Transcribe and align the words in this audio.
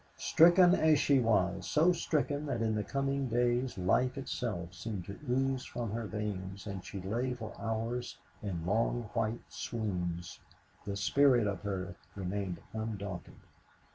Stricken 0.17 0.73
as 0.73 0.97
she 0.97 1.19
was 1.19 1.67
so 1.67 1.91
stricken 1.91 2.47
that 2.47 2.63
in 2.63 2.73
the 2.73 2.83
coming 2.83 3.27
days 3.27 3.77
life 3.77 4.17
itself 4.17 4.73
seemed 4.73 5.05
to 5.05 5.19
ooze 5.29 5.63
from 5.63 5.91
her 5.91 6.07
veins 6.07 6.65
and 6.65 6.83
she 6.83 6.99
lay 6.99 7.35
for 7.35 7.53
hours 7.61 8.17
in 8.41 8.65
long 8.65 9.11
white 9.13 9.41
swoons, 9.47 10.39
the 10.85 10.95
spirit 10.95 11.45
of 11.45 11.61
her 11.61 11.93
remained 12.15 12.57
undaunted. 12.73 13.35